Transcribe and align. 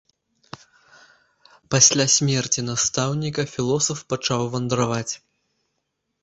Пасля 1.75 2.05
смерці 2.13 2.59
настаўніка 2.71 3.45
філосаф 3.53 3.99
пачаў 4.15 4.41
вандраваць. 4.57 5.13